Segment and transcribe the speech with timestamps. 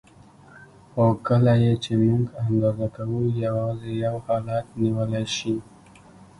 [0.91, 5.55] خو کله یې چې موږ اندازه کوو یوازې یو حالت نیولی شي.